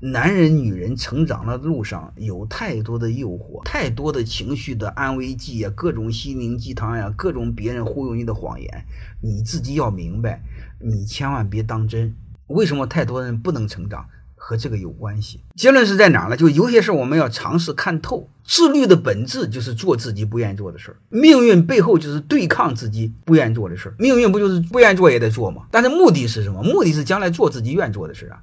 [0.00, 8.84] 男人、女人成长的路上有太多的诱惑，太多的情绪的安慰剂呀，各种心灵鸡汤呀，各种别人忽悠你的谎言，
[9.22, 10.42] 你自己要明白，
[10.78, 12.14] 你千万别当真。
[12.48, 14.06] 为什么太多人不能成长？
[14.38, 15.40] 和这个有关系。
[15.56, 16.36] 结论是在哪儿呢？
[16.36, 18.28] 就有些事我们要尝试看透。
[18.44, 23.94] 自律的本质就是做自己不愿意做的事儿，命运背后就是对抗自己不愿意做的事儿。
[23.98, 25.62] 命运不就是不愿意做也得做吗？
[25.72, 26.62] 但是目的是什么？
[26.62, 28.42] 目的是将来做自己愿意做的事儿啊。